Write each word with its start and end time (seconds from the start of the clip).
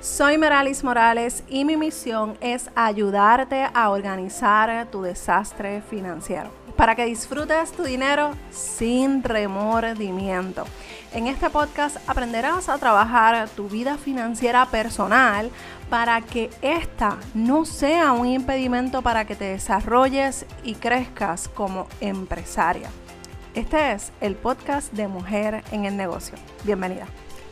Soy 0.00 0.38
Meralis 0.38 0.82
Morales 0.82 1.44
y 1.46 1.66
mi 1.66 1.76
misión 1.76 2.38
es 2.40 2.70
ayudarte 2.74 3.68
a 3.74 3.90
organizar 3.90 4.86
tu 4.90 5.02
desastre 5.02 5.82
financiero 5.82 6.50
para 6.74 6.94
que 6.94 7.04
disfrutes 7.04 7.72
tu 7.72 7.82
dinero 7.82 8.30
sin 8.50 9.22
remordimiento. 9.22 10.64
En 11.12 11.26
este 11.26 11.50
podcast 11.50 11.98
aprenderás 12.08 12.70
a 12.70 12.78
trabajar 12.78 13.46
tu 13.50 13.68
vida 13.68 13.98
financiera 13.98 14.64
personal 14.64 15.50
para 15.90 16.22
que 16.22 16.48
esta 16.62 17.18
no 17.34 17.66
sea 17.66 18.12
un 18.12 18.26
impedimento 18.26 19.02
para 19.02 19.26
que 19.26 19.36
te 19.36 19.44
desarrolles 19.44 20.46
y 20.64 20.76
crezcas 20.76 21.46
como 21.48 21.86
empresaria. 22.00 22.88
Este 23.52 23.92
es 23.92 24.12
el 24.22 24.34
podcast 24.34 24.94
de 24.94 25.08
Mujer 25.08 25.62
en 25.72 25.84
el 25.84 25.98
Negocio. 25.98 26.36
Bienvenida. 26.64 27.06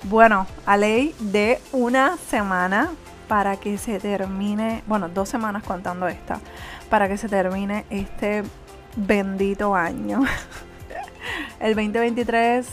Bueno, 0.05 0.47
a 0.65 0.77
ley 0.77 1.15
de 1.19 1.61
una 1.73 2.17
semana 2.17 2.91
para 3.27 3.57
que 3.57 3.79
se 3.79 3.99
termine, 3.99 4.83
bueno, 4.87 5.09
dos 5.09 5.29
semanas 5.29 5.63
contando 5.65 6.07
esta, 6.09 6.41
para 6.89 7.09
que 7.09 7.19
se 7.19 7.29
termine 7.29 7.85
este 7.91 8.45
bendito 8.97 9.75
año. 9.75 10.23
El 11.61 11.75
2023 11.75 12.67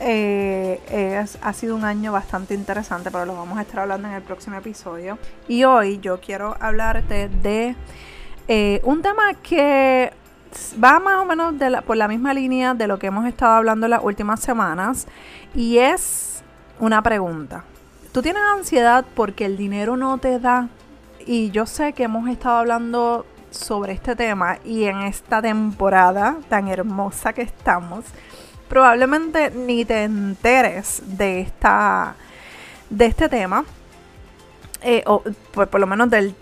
eh, 0.00 1.24
ha 1.40 1.52
sido 1.52 1.76
un 1.76 1.84
año 1.84 2.12
bastante 2.12 2.54
interesante, 2.54 3.10
pero 3.10 3.26
lo 3.26 3.36
vamos 3.36 3.58
a 3.58 3.62
estar 3.62 3.80
hablando 3.80 4.08
en 4.08 4.14
el 4.14 4.22
próximo 4.22 4.56
episodio. 4.56 5.18
Y 5.48 5.64
hoy 5.64 6.00
yo 6.00 6.20
quiero 6.20 6.56
hablarte 6.60 7.28
de 7.28 7.76
eh, 8.48 8.80
un 8.84 9.02
tema 9.02 9.34
que 9.34 10.12
va 10.82 10.98
más 10.98 11.20
o 11.20 11.24
menos 11.24 11.54
por 11.84 11.96
la 11.96 12.08
misma 12.08 12.34
línea 12.34 12.74
de 12.74 12.86
lo 12.86 12.98
que 12.98 13.08
hemos 13.08 13.26
estado 13.26 13.52
hablando 13.52 13.88
las 13.88 14.02
últimas 14.02 14.40
semanas 14.40 15.06
y 15.54 15.78
es 15.78 16.42
una 16.78 17.02
pregunta. 17.02 17.64
¿Tú 18.12 18.22
tienes 18.22 18.42
ansiedad 18.56 19.04
porque 19.14 19.44
el 19.44 19.56
dinero 19.56 19.96
no 19.96 20.18
te 20.18 20.38
da? 20.38 20.68
Y 21.26 21.50
yo 21.50 21.66
sé 21.66 21.92
que 21.92 22.04
hemos 22.04 22.28
estado 22.28 22.58
hablando 22.58 23.26
sobre 23.50 23.92
este 23.92 24.16
tema 24.16 24.58
y 24.64 24.84
en 24.84 25.00
esta 25.02 25.40
temporada 25.40 26.36
tan 26.48 26.68
hermosa 26.68 27.32
que 27.32 27.42
estamos, 27.42 28.04
probablemente 28.68 29.50
ni 29.50 29.84
te 29.84 30.04
enteres 30.04 31.02
de 31.06 31.40
esta 31.40 32.16
de 32.90 33.06
este 33.06 33.28
tema 33.28 33.64
eh, 34.86 35.02
o 35.06 35.22
por, 35.52 35.80
lo 35.80 35.86
menos 35.86 36.10
del, 36.10 36.34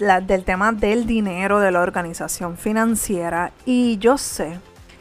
tema 0.45 0.73
del 0.73 1.07
dinero, 1.07 1.61
de 1.61 1.71
la 1.71 1.81
organización 1.81 2.57
financiera. 2.59 3.53
Y 3.65 3.99
yo 3.99 4.19
sé 4.19 4.59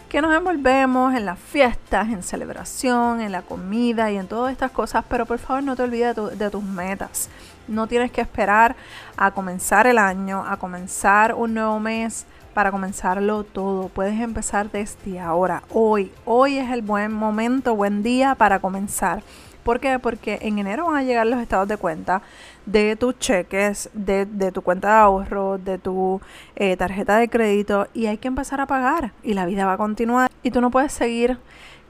que 0.10 0.22
nos 0.22 0.32
envolvemos 0.36 1.16
en 1.16 1.26
las 1.26 1.40
fiestas, 1.40 2.10
en 2.10 2.22
celebración, 2.22 3.20
en 3.20 3.32
la 3.32 3.42
comida 3.42 4.12
y 4.12 4.18
en 4.18 4.28
todas 4.28 4.52
estas 4.52 4.70
cosas, 4.70 5.04
pero 5.10 5.26
por 5.26 5.40
favor 5.40 5.64
no 5.64 5.76
te 5.76 5.82
olvides 5.82 6.16
de, 6.16 6.36
de, 6.36 6.50
tus 6.52 6.64
metas. 6.64 7.30
No 7.68 7.88
tienes 7.88 8.12
que 8.12 8.22
esperar 8.22 8.76
a 9.18 9.32
comenzar 9.32 9.88
el 9.88 9.98
año, 9.98 10.46
a 10.48 10.58
comenzar 10.58 11.34
un 11.34 11.56
nuevo 11.56 11.80
mes 11.80 12.28
para 12.54 12.70
comenzarlo 12.70 13.44
todo. 13.44 13.88
Puedes 13.88 14.20
empezar 14.20 14.70
desde 14.70 15.20
ahora, 15.20 15.64
hoy. 15.72 16.12
Hoy 16.26 16.60
es 16.60 16.70
el 16.70 16.84
buen 16.84 17.12
momento, 17.12 17.76
buen 17.76 18.04
día 18.04 18.36
para 18.36 18.60
comenzar. 18.60 19.24
¿Por 19.64 19.80
qué? 19.80 20.00
Porque 20.00 20.40
en 20.42 20.60
enero 20.60 20.88
van 20.88 20.98
a 20.98 21.04
llegar 21.04 21.28
los 21.28 21.40
estados 21.40 21.68
de 21.68 21.78
cuenta 21.78 22.22
de 22.66 22.96
tus 22.96 23.18
cheques, 23.20 23.90
de, 23.94 24.26
tu 24.52 24.62
cuenta 24.62 24.88
de 24.90 24.94
ahorro, 24.96 25.58
de 25.58 25.78
tu 25.78 26.22
eh, 26.56 26.78
tarjeta 26.78 27.18
de 27.18 27.30
crédito 27.30 27.88
y 27.94 28.08
hay 28.08 28.18
que 28.18 28.28
empezar 28.28 28.62
a 28.62 28.68
pagar 28.68 29.14
y 29.24 29.34
la 29.34 29.46
vida 29.46 29.66
va 29.66 29.74
a 29.74 29.78
continuar 29.78 30.32
y 30.44 30.52
tú 30.52 30.62
no 30.62 30.72
puedes 30.72 30.92
seguir 30.92 31.38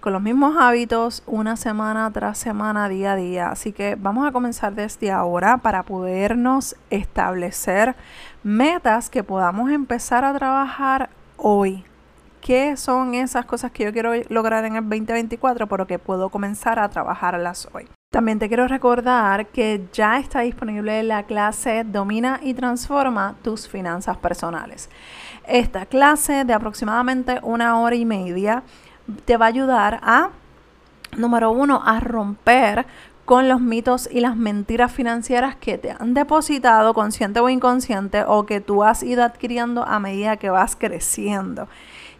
con 0.01 0.13
los 0.13 0.21
mismos 0.21 0.55
hábitos 0.59 1.23
una 1.27 1.55
semana 1.55 2.09
tras 2.11 2.37
semana, 2.37 2.89
día 2.89 3.13
a 3.13 3.15
día. 3.15 3.49
Así 3.49 3.71
que 3.71 3.95
vamos 3.95 4.27
a 4.27 4.31
comenzar 4.31 4.73
desde 4.73 5.11
ahora 5.11 5.57
para 5.57 5.83
podernos 5.83 6.75
establecer 6.89 7.95
metas 8.43 9.09
que 9.09 9.23
podamos 9.23 9.69
empezar 9.69 10.25
a 10.25 10.33
trabajar 10.33 11.09
hoy 11.37 11.85
qué 12.41 12.75
son 12.75 13.13
esas 13.13 13.45
cosas 13.45 13.71
que 13.71 13.85
yo 13.85 13.93
quiero 13.93 14.11
lograr 14.29 14.65
en 14.65 14.75
el 14.75 14.83
2024, 14.83 15.67
pero 15.67 15.87
que 15.87 15.99
puedo 15.99 16.29
comenzar 16.29 16.79
a 16.79 16.89
trabajarlas 16.89 17.69
hoy. 17.73 17.87
También 18.11 18.39
te 18.39 18.49
quiero 18.49 18.67
recordar 18.67 19.47
que 19.47 19.87
ya 19.93 20.19
está 20.19 20.41
disponible 20.41 21.01
la 21.03 21.23
clase 21.23 21.85
Domina 21.85 22.41
y 22.43 22.53
transforma 22.53 23.35
tus 23.41 23.69
finanzas 23.69 24.17
personales. 24.17 24.89
Esta 25.47 25.85
clase 25.85 26.43
de 26.43 26.53
aproximadamente 26.53 27.39
una 27.41 27.79
hora 27.79 27.95
y 27.95 28.03
media 28.03 28.63
te 29.23 29.37
va 29.37 29.45
a 29.45 29.49
ayudar 29.49 30.01
a, 30.03 30.31
número 31.15 31.51
uno, 31.51 31.81
a 31.85 32.01
romper 32.01 32.85
con 33.23 33.47
los 33.47 33.61
mitos 33.61 34.09
y 34.11 34.19
las 34.19 34.35
mentiras 34.35 34.91
financieras 34.91 35.55
que 35.55 35.77
te 35.77 35.91
han 35.97 36.13
depositado 36.13 36.93
consciente 36.93 37.39
o 37.39 37.47
inconsciente 37.47 38.25
o 38.27 38.45
que 38.45 38.59
tú 38.59 38.83
has 38.83 39.03
ido 39.03 39.23
adquiriendo 39.23 39.85
a 39.85 39.99
medida 39.99 40.35
que 40.35 40.49
vas 40.49 40.75
creciendo. 40.75 41.69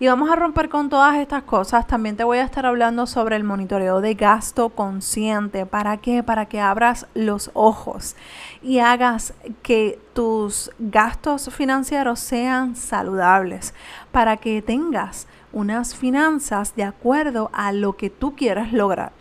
Y 0.01 0.07
vamos 0.07 0.31
a 0.31 0.35
romper 0.35 0.67
con 0.67 0.89
todas 0.89 1.17
estas 1.17 1.43
cosas. 1.43 1.85
También 1.85 2.17
te 2.17 2.23
voy 2.23 2.39
a 2.39 2.43
estar 2.43 2.65
hablando 2.65 3.05
sobre 3.05 3.35
el 3.35 3.43
monitoreo 3.43 4.01
de 4.01 4.15
gasto 4.15 4.69
consciente. 4.69 5.67
¿Para 5.67 5.97
qué? 5.97 6.23
Para 6.23 6.47
que 6.47 6.59
abras 6.59 7.05
los 7.13 7.51
ojos 7.53 8.15
y 8.63 8.79
hagas 8.79 9.35
que 9.61 9.99
tus 10.13 10.71
gastos 10.79 11.53
financieros 11.53 12.19
sean 12.19 12.75
saludables. 12.75 13.75
Para 14.11 14.37
que 14.37 14.63
tengas 14.63 15.27
unas 15.53 15.93
finanzas 15.95 16.75
de 16.75 16.83
acuerdo 16.83 17.51
a 17.53 17.71
lo 17.71 17.95
que 17.95 18.09
tú 18.09 18.35
quieras 18.35 18.73
lograr. 18.73 19.11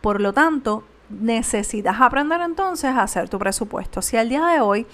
Por 0.00 0.20
lo 0.20 0.32
tanto, 0.32 0.84
necesitas 1.10 2.00
aprender 2.00 2.40
entonces 2.42 2.90
a 2.90 3.02
hacer 3.02 3.28
tu 3.28 3.40
presupuesto. 3.40 4.02
Si 4.02 4.16
al 4.16 4.28
día 4.28 4.46
de 4.46 4.60
hoy 4.60 4.86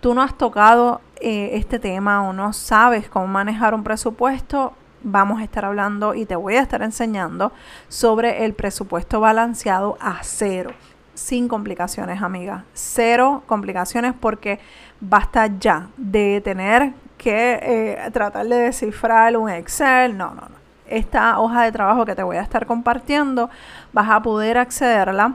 tú 0.00 0.12
no 0.12 0.20
has 0.20 0.36
tocado 0.36 1.00
eh, 1.18 1.52
este 1.54 1.78
tema 1.78 2.28
o 2.28 2.34
no 2.34 2.52
sabes 2.52 3.08
cómo 3.08 3.26
manejar 3.26 3.72
un 3.72 3.84
presupuesto, 3.84 4.74
vamos 5.04 5.40
a 5.40 5.44
estar 5.44 5.64
hablando 5.64 6.14
y 6.14 6.26
te 6.26 6.36
voy 6.36 6.56
a 6.56 6.62
estar 6.62 6.82
enseñando 6.82 7.52
sobre 7.88 8.44
el 8.44 8.54
presupuesto 8.54 9.20
balanceado 9.20 9.96
a 10.00 10.18
cero. 10.22 10.70
Sin 11.14 11.46
complicaciones, 11.48 12.22
amiga. 12.22 12.64
Cero 12.72 13.42
complicaciones 13.46 14.14
porque 14.18 14.60
basta 15.00 15.46
ya 15.46 15.88
de 15.96 16.40
tener 16.42 16.94
que 17.18 17.60
eh, 17.62 18.10
tratar 18.12 18.46
de 18.46 18.56
descifrar 18.56 19.36
un 19.36 19.48
Excel. 19.50 20.16
No, 20.16 20.28
no, 20.28 20.42
no. 20.42 20.62
Esta 20.86 21.38
hoja 21.38 21.62
de 21.62 21.72
trabajo 21.72 22.04
que 22.04 22.14
te 22.14 22.22
voy 22.22 22.36
a 22.36 22.42
estar 22.42 22.66
compartiendo, 22.66 23.48
vas 23.92 24.10
a 24.10 24.20
poder 24.22 24.58
accederla. 24.58 25.34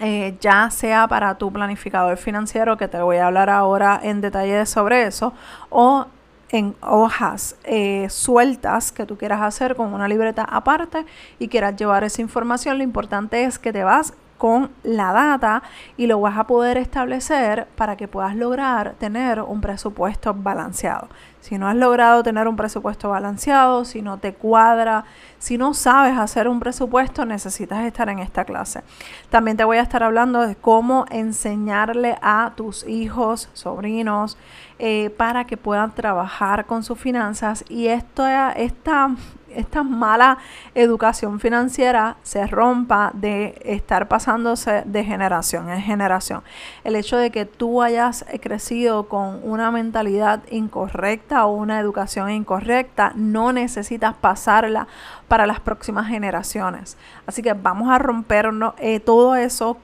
Eh, 0.00 0.36
ya 0.40 0.70
sea 0.70 1.08
para 1.08 1.34
tu 1.36 1.52
planificador 1.52 2.16
financiero, 2.18 2.76
que 2.76 2.86
te 2.86 3.00
voy 3.00 3.16
a 3.16 3.26
hablar 3.26 3.50
ahora 3.50 3.98
en 4.00 4.20
detalle 4.20 4.64
sobre 4.64 5.06
eso, 5.06 5.32
o 5.70 6.06
en 6.50 6.74
hojas 6.80 7.56
eh, 7.64 8.06
sueltas 8.10 8.92
que 8.92 9.06
tú 9.06 9.16
quieras 9.16 9.42
hacer 9.42 9.76
con 9.76 9.92
una 9.92 10.08
libreta 10.08 10.44
aparte 10.44 11.04
y 11.38 11.48
quieras 11.48 11.76
llevar 11.76 12.04
esa 12.04 12.22
información, 12.22 12.78
lo 12.78 12.84
importante 12.84 13.44
es 13.44 13.58
que 13.58 13.72
te 13.72 13.84
vas 13.84 14.14
con 14.38 14.70
la 14.84 15.12
data 15.12 15.62
y 15.96 16.06
lo 16.06 16.20
vas 16.20 16.38
a 16.38 16.46
poder 16.46 16.78
establecer 16.78 17.66
para 17.76 17.96
que 17.96 18.08
puedas 18.08 18.36
lograr 18.36 18.94
tener 18.94 19.42
un 19.42 19.60
presupuesto 19.60 20.32
balanceado. 20.32 21.08
Si 21.40 21.58
no 21.58 21.68
has 21.68 21.76
logrado 21.76 22.22
tener 22.22 22.46
un 22.48 22.56
presupuesto 22.56 23.10
balanceado, 23.10 23.84
si 23.84 24.00
no 24.00 24.18
te 24.18 24.34
cuadra, 24.34 25.04
si 25.38 25.58
no 25.58 25.74
sabes 25.74 26.16
hacer 26.16 26.48
un 26.48 26.60
presupuesto, 26.60 27.24
necesitas 27.24 27.84
estar 27.84 28.08
en 28.08 28.18
esta 28.20 28.44
clase. 28.44 28.82
También 29.30 29.56
te 29.56 29.64
voy 29.64 29.78
a 29.78 29.82
estar 29.82 30.02
hablando 30.02 30.46
de 30.46 30.56
cómo 30.56 31.04
enseñarle 31.10 32.16
a 32.22 32.52
tus 32.56 32.86
hijos, 32.86 33.48
sobrinos, 33.54 34.36
eh, 34.78 35.10
para 35.16 35.44
que 35.44 35.56
puedan 35.56 35.92
trabajar 35.92 36.66
con 36.66 36.84
sus 36.84 36.98
finanzas 36.98 37.64
y 37.68 37.88
esto, 37.88 38.24
esta, 38.54 39.10
esta 39.50 39.82
mala 39.82 40.38
educación 40.74 41.40
financiera 41.40 42.16
se 42.22 42.46
rompa 42.46 43.10
de 43.12 43.60
estar 43.64 44.06
pasándose 44.06 44.82
de 44.86 45.04
generación 45.04 45.68
en 45.70 45.80
generación. 45.80 46.42
El 46.84 46.94
hecho 46.94 47.16
de 47.16 47.30
que 47.30 47.44
tú 47.44 47.82
hayas 47.82 48.24
crecido 48.40 49.08
con 49.08 49.40
una 49.42 49.70
mentalidad 49.70 50.42
incorrecta 50.50 51.46
o 51.46 51.54
una 51.54 51.80
educación 51.80 52.30
incorrecta, 52.30 53.12
no 53.16 53.52
necesitas 53.52 54.14
pasarla 54.14 54.86
para 55.26 55.46
las 55.46 55.58
próximas 55.58 56.06
generaciones. 56.06 56.96
Así 57.26 57.42
que 57.42 57.52
vamos 57.52 57.90
a 57.90 57.98
romper 57.98 58.50
eh, 58.78 59.00
todo 59.00 59.34
eso 59.34 59.76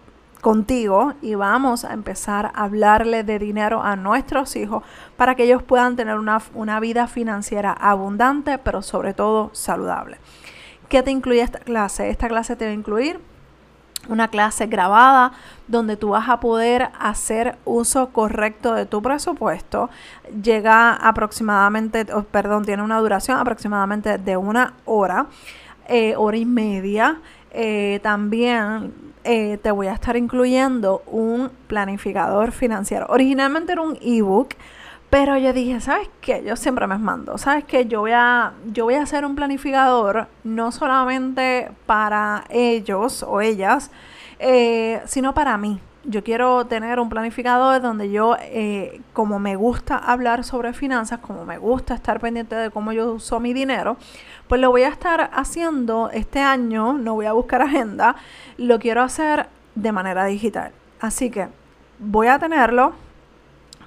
contigo 0.45 1.15
y 1.23 1.37
vamos 1.37 1.87
a 1.87 1.95
empezar 1.95 2.53
a 2.55 2.65
hablarle 2.65 3.25
de 3.25 3.39
dinero 3.39 3.83
a 3.83 3.97
nuestros 3.97 4.57
hijos 4.57 4.83
para 5.17 5.37
que 5.37 5.45
ellos 5.45 5.63
puedan 5.63 5.97
tener 5.97 6.19
una, 6.19 6.43
una 6.53 6.81
vida 6.81 7.07
financiera 7.07 7.73
abundante, 7.73 8.59
pero 8.59 8.83
sobre 8.83 9.15
todo 9.15 9.49
saludable. 9.55 10.19
¿Qué 10.91 11.03
te 11.03 11.11
incluye 11.11 11.41
esta 11.41 11.61
clase? 11.61 12.11
Esta 12.11 12.29
clase 12.29 12.57
te 12.57 12.67
va 12.67 12.73
a 12.73 12.75
incluir 12.75 13.21
una 14.11 14.29
clase 14.29 14.67
grabada 14.67 15.33
donde 15.67 15.97
tú 15.97 16.11
vas 16.11 16.29
a 16.29 16.41
poder 16.41 16.91
hacer 17.01 17.57
uso 17.65 18.11
correcto 18.11 18.75
de 18.75 18.85
tu 18.85 19.01
presupuesto. 19.01 19.89
Llega 20.43 20.93
aproximadamente, 20.93 22.05
perdón, 22.31 22.67
tiene 22.67 22.83
una 22.83 22.99
duración 22.99 23.39
aproximadamente 23.39 24.19
de 24.19 24.37
una 24.37 24.75
hora, 24.85 25.25
eh, 25.89 26.15
hora 26.19 26.37
y 26.37 26.45
media. 26.45 27.23
Eh, 27.51 28.01
también 28.03 29.04
eh, 29.25 29.59
te 29.63 29.71
voy 29.71 29.87
a 29.87 29.93
estar 29.93 30.17
incluyendo 30.17 31.03
un 31.07 31.51
planificador 31.67 32.53
financiero. 32.53 33.07
Originalmente 33.09 33.73
era 33.73 33.83
un 33.83 33.99
ebook, 34.01 34.51
pero 35.11 35.37
yo 35.39 35.53
dije, 35.53 35.81
¿sabes 35.81 36.09
qué? 36.21 36.43
Yo 36.45 36.57
siempre 36.57 36.87
me 36.87 36.99
mando. 36.99 37.39
¿Sabes 37.39 37.65
qué? 37.65 37.87
Yo 37.87 38.01
voy 38.01 38.13
a, 38.13 38.53
yo 38.67 38.85
voy 38.85 38.95
a 38.95 39.03
hacer 39.03 39.25
un 39.25 39.35
planificador 39.35 40.29
no 40.43 40.73
solamente 40.73 41.71
para 41.87 42.45
ellos 42.51 43.23
o 43.23 43.41
ellas, 43.41 43.91
eh, 44.39 45.01
sino 45.07 45.33
para 45.35 45.57
mí. 45.57 45.81
Yo 46.07 46.23
quiero 46.23 46.67
tener 46.67 47.01
un 47.01 47.09
planificador 47.09 47.81
donde 47.81 48.11
yo, 48.11 48.37
eh, 48.41 49.01
como 49.15 49.39
me 49.39 49.57
gusta 49.57 49.97
hablar 49.97 50.45
sobre 50.45 50.75
finanzas, 50.75 51.21
como 51.21 51.47
me 51.47 51.57
gusta 51.57 51.95
estar 51.95 52.21
pendiente 52.21 52.55
de 52.55 52.71
cómo 52.71 52.93
yo 52.93 53.13
uso 53.13 53.41
mi 53.41 53.55
dinero, 53.55 53.97
pues 54.47 54.61
lo 54.61 54.71
voy 54.71 54.83
a 54.83 54.89
estar 54.89 55.31
haciendo 55.33 56.11
este 56.13 56.41
año, 56.41 56.93
no 56.93 57.15
voy 57.15 57.25
a 57.25 57.33
buscar 57.33 57.63
agenda, 57.63 58.17
lo 58.59 58.79
quiero 58.79 59.03
hacer 59.03 59.49
de 59.75 59.93
manera 59.93 60.27
digital. 60.27 60.73
Así 61.01 61.31
que 61.31 61.49
voy 61.99 62.27
a 62.27 62.39
tenerlo 62.39 62.93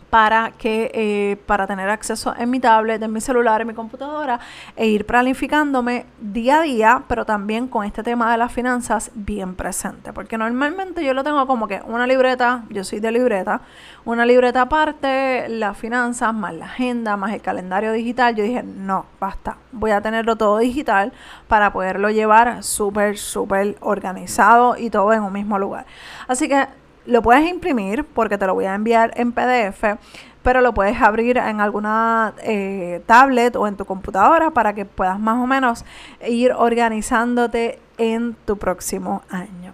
para 0.10 0.52
que 0.52 0.92
eh, 0.94 1.38
para 1.46 1.68
tener 1.68 1.90
acceso 1.90 2.34
en 2.38 2.50
mi 2.50 2.60
tablet, 2.60 3.02
en 3.02 3.12
mi 3.12 3.22
celular, 3.22 3.62
en 3.62 3.68
mi 3.68 3.74
computadora 3.74 4.40
e 4.76 4.88
ir 4.88 5.06
planificándome 5.06 6.06
día 6.22 6.60
a 6.60 6.62
día, 6.62 7.04
pero 7.08 7.26
también 7.26 7.68
con 7.68 7.86
este 7.86 8.04
tema 8.04 8.32
de 8.32 8.38
las 8.38 8.52
finanzas 8.52 9.12
bien 9.14 9.56
presente, 9.56 10.14
porque 10.14 10.38
normalmente 10.38 11.04
yo 11.04 11.14
lo 11.14 11.24
tengo 11.24 11.46
como 11.46 11.68
que 11.68 11.82
una 11.86 12.08
libreta, 12.08 12.64
yo 12.70 12.84
soy 12.84 13.00
de 13.00 13.12
libreta, 13.12 13.62
una 14.06 14.26
libreta 14.26 14.62
aparte, 14.62 15.50
las 15.50 15.78
finanzas 15.78 16.34
más 16.34 16.54
la 16.54 16.66
agenda, 16.66 17.18
más 17.18 17.34
el 17.34 17.42
calendario 17.42 17.92
digital, 17.92 18.36
yo 18.36 18.44
dije, 18.44 18.64
no, 18.64 19.06
basta, 19.20 19.58
voy 19.72 19.92
a 19.92 20.02
tenerlo 20.02 20.36
todo 20.36 20.60
digital 20.60 21.12
para 21.48 21.74
poderlo 21.74 22.10
llevar 22.10 22.64
súper, 22.64 23.18
súper 23.18 23.76
organizado 23.82 24.78
y 24.78 24.90
todo 24.90 25.12
en 25.14 25.24
un 25.24 25.34
mismo 25.34 25.60
lugar. 25.60 25.86
Así 26.28 26.48
que 26.48 26.68
lo 27.08 27.22
puedes 27.22 27.50
imprimir 27.50 28.04
porque 28.04 28.38
te 28.38 28.46
lo 28.46 28.54
voy 28.54 28.66
a 28.66 28.76
enviar 28.76 29.12
en 29.16 29.32
PDF, 29.32 29.98
pero 30.44 30.62
lo 30.62 30.74
puedes 30.74 31.02
abrir 31.02 31.38
en 31.38 31.60
alguna 31.60 32.34
eh, 32.44 33.02
tablet 33.06 33.56
o 33.56 33.68
en 33.68 33.76
tu 33.76 33.86
computadora 33.86 34.52
para 34.52 34.74
que 34.74 34.86
puedas 34.86 35.20
más 35.20 35.38
o 35.42 35.48
menos 35.48 35.84
ir 36.28 36.52
organizándote 36.52 37.80
en 37.98 38.36
tu 38.46 38.58
próximo 38.58 39.24
año. 39.30 39.74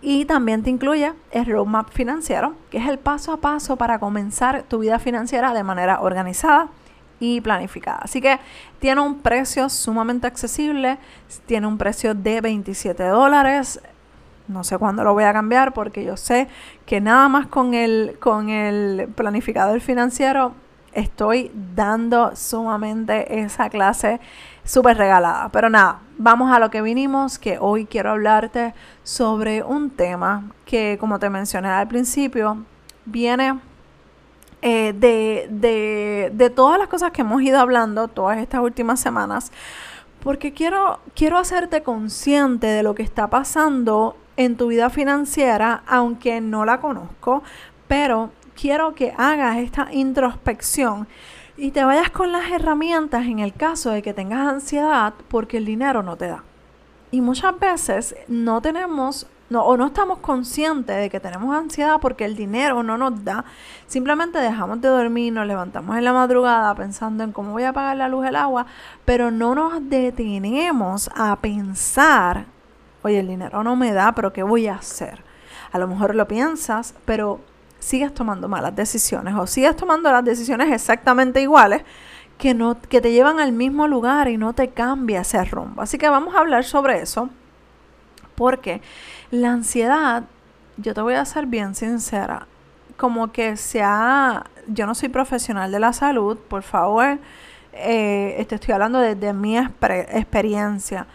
Y 0.00 0.26
también 0.26 0.62
te 0.62 0.70
incluye 0.70 1.12
el 1.32 1.46
roadmap 1.46 1.90
financiero, 1.90 2.54
que 2.70 2.78
es 2.78 2.88
el 2.88 2.98
paso 2.98 3.32
a 3.32 3.38
paso 3.38 3.76
para 3.76 3.98
comenzar 3.98 4.62
tu 4.62 4.78
vida 4.78 4.98
financiera 4.98 5.52
de 5.52 5.64
manera 5.64 6.00
organizada 6.00 6.68
y 7.20 7.40
planificada. 7.40 7.98
Así 8.02 8.20
que 8.20 8.38
tiene 8.78 9.00
un 9.00 9.20
precio 9.20 9.68
sumamente 9.68 10.26
accesible, 10.26 10.98
tiene 11.46 11.66
un 11.66 11.78
precio 11.78 12.14
de 12.14 12.40
27 12.40 13.02
dólares 13.04 13.80
no 14.48 14.64
sé 14.64 14.78
cuándo 14.78 15.04
lo 15.04 15.14
voy 15.14 15.24
a 15.24 15.32
cambiar 15.32 15.72
porque 15.72 16.04
yo 16.04 16.16
sé 16.16 16.48
que 16.86 17.00
nada 17.00 17.28
más 17.28 17.46
con 17.46 17.74
el, 17.74 18.16
con 18.20 18.48
el 18.50 19.08
planificador 19.14 19.80
financiero 19.80 20.54
estoy 20.92 21.50
dando 21.74 22.34
sumamente 22.36 23.40
esa 23.40 23.68
clase 23.68 24.20
súper 24.64 24.96
regalada. 24.96 25.48
Pero 25.50 25.68
nada, 25.68 26.00
vamos 26.18 26.52
a 26.52 26.58
lo 26.58 26.70
que 26.70 26.82
vinimos, 26.82 27.38
que 27.38 27.58
hoy 27.60 27.86
quiero 27.86 28.10
hablarte 28.12 28.74
sobre 29.02 29.62
un 29.62 29.90
tema 29.90 30.50
que, 30.64 30.96
como 30.98 31.18
te 31.18 31.30
mencioné 31.30 31.68
al 31.68 31.88
principio, 31.88 32.58
viene 33.04 33.58
eh, 34.62 34.94
de, 34.96 35.46
de, 35.50 36.30
de 36.32 36.50
todas 36.50 36.78
las 36.78 36.88
cosas 36.88 37.10
que 37.10 37.22
hemos 37.22 37.42
ido 37.42 37.58
hablando 37.58 38.08
todas 38.08 38.38
estas 38.38 38.60
últimas 38.60 39.00
semanas, 39.00 39.52
porque 40.22 40.54
quiero, 40.54 41.00
quiero 41.14 41.36
hacerte 41.36 41.82
consciente 41.82 42.66
de 42.66 42.82
lo 42.82 42.94
que 42.94 43.02
está 43.02 43.28
pasando 43.28 44.16
en 44.36 44.56
tu 44.56 44.68
vida 44.68 44.90
financiera, 44.90 45.82
aunque 45.86 46.40
no 46.40 46.64
la 46.64 46.80
conozco, 46.80 47.42
pero 47.88 48.30
quiero 48.54 48.94
que 48.94 49.14
hagas 49.16 49.58
esta 49.58 49.92
introspección 49.92 51.06
y 51.56 51.70
te 51.70 51.84
vayas 51.84 52.10
con 52.10 52.32
las 52.32 52.50
herramientas 52.50 53.26
en 53.26 53.38
el 53.38 53.52
caso 53.52 53.90
de 53.90 54.02
que 54.02 54.14
tengas 54.14 54.48
ansiedad 54.48 55.14
porque 55.28 55.58
el 55.58 55.64
dinero 55.64 56.02
no 56.02 56.16
te 56.16 56.28
da. 56.28 56.42
Y 57.10 57.20
muchas 57.20 57.58
veces 57.58 58.16
no 58.26 58.60
tenemos 58.60 59.28
o 59.52 59.76
no 59.76 59.86
estamos 59.86 60.18
conscientes 60.18 60.96
de 60.96 61.10
que 61.10 61.20
tenemos 61.20 61.54
ansiedad 61.54 61.98
porque 62.00 62.24
el 62.24 62.34
dinero 62.34 62.82
no 62.82 62.98
nos 62.98 63.24
da. 63.24 63.44
Simplemente 63.86 64.38
dejamos 64.38 64.80
de 64.80 64.88
dormir, 64.88 65.32
nos 65.32 65.46
levantamos 65.46 65.96
en 65.96 66.04
la 66.04 66.12
madrugada 66.12 66.74
pensando 66.74 67.22
en 67.22 67.30
cómo 67.30 67.52
voy 67.52 67.64
a 67.64 67.72
pagar 67.72 67.96
la 67.96 68.08
luz, 68.08 68.26
el 68.26 68.36
agua, 68.36 68.66
pero 69.04 69.30
no 69.30 69.54
nos 69.54 69.88
detenemos 69.88 71.10
a 71.14 71.36
pensar 71.36 72.46
oye, 73.04 73.20
el 73.20 73.28
dinero 73.28 73.62
no 73.62 73.76
me 73.76 73.92
da, 73.92 74.12
pero 74.12 74.32
¿qué 74.32 74.42
voy 74.42 74.66
a 74.66 74.76
hacer? 74.76 75.22
A 75.72 75.78
lo 75.78 75.86
mejor 75.86 76.14
lo 76.14 76.26
piensas, 76.26 76.94
pero 77.04 77.38
sigues 77.78 78.14
tomando 78.14 78.48
malas 78.48 78.74
decisiones 78.74 79.34
o 79.34 79.46
sigues 79.46 79.76
tomando 79.76 80.10
las 80.10 80.24
decisiones 80.24 80.72
exactamente 80.72 81.42
iguales 81.42 81.82
que, 82.38 82.54
no, 82.54 82.80
que 82.80 83.02
te 83.02 83.12
llevan 83.12 83.40
al 83.40 83.52
mismo 83.52 83.86
lugar 83.86 84.28
y 84.28 84.38
no 84.38 84.54
te 84.54 84.70
cambia 84.70 85.20
ese 85.20 85.44
rumbo. 85.44 85.82
Así 85.82 85.98
que 85.98 86.08
vamos 86.08 86.34
a 86.34 86.38
hablar 86.38 86.64
sobre 86.64 87.02
eso 87.02 87.28
porque 88.36 88.80
la 89.30 89.52
ansiedad, 89.52 90.24
yo 90.78 90.94
te 90.94 91.02
voy 91.02 91.14
a 91.14 91.24
ser 91.26 91.44
bien 91.44 91.74
sincera, 91.74 92.46
como 92.96 93.32
que 93.32 93.58
sea, 93.58 94.46
yo 94.66 94.86
no 94.86 94.94
soy 94.94 95.10
profesional 95.10 95.70
de 95.70 95.78
la 95.78 95.92
salud, 95.92 96.38
por 96.38 96.62
favor, 96.62 97.18
eh, 97.74 98.46
te 98.48 98.54
estoy 98.54 98.72
hablando 98.72 98.98
desde 98.98 99.34
mi 99.34 99.58
experiencia 99.58 101.06